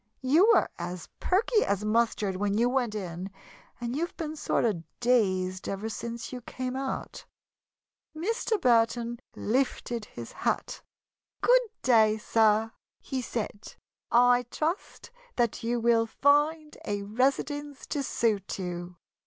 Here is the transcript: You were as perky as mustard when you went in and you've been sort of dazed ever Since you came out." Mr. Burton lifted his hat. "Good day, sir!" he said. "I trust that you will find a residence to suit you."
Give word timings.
You 0.23 0.49
were 0.51 0.67
as 0.79 1.09
perky 1.19 1.63
as 1.63 1.85
mustard 1.85 2.35
when 2.35 2.57
you 2.57 2.67
went 2.69 2.95
in 2.95 3.29
and 3.79 3.95
you've 3.95 4.17
been 4.17 4.35
sort 4.35 4.65
of 4.65 4.81
dazed 4.99 5.69
ever 5.69 5.89
Since 5.89 6.33
you 6.33 6.41
came 6.41 6.75
out." 6.75 7.23
Mr. 8.17 8.59
Burton 8.59 9.19
lifted 9.35 10.05
his 10.05 10.31
hat. 10.31 10.81
"Good 11.41 11.61
day, 11.83 12.17
sir!" 12.17 12.71
he 12.99 13.21
said. 13.21 13.75
"I 14.09 14.47
trust 14.49 15.11
that 15.35 15.61
you 15.61 15.79
will 15.79 16.07
find 16.07 16.75
a 16.83 17.03
residence 17.03 17.85
to 17.89 18.01
suit 18.01 18.57
you." 18.57 18.95